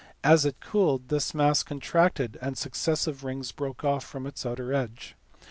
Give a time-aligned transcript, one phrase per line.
[0.23, 5.15] As it cooled, this mass contracted and successive rings broke off from its outer edge.